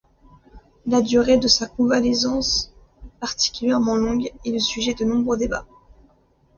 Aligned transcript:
La 0.87 0.99
durée 1.03 1.37
de 1.37 1.47
sa 1.47 1.67
convalescence, 1.67 2.73
particulièrement 3.19 3.95
longue, 3.97 4.31
est 4.43 4.51
le 4.51 4.57
sujet 4.57 4.95
de 4.95 5.05
nombreux 5.05 5.37
débats. 5.37 5.67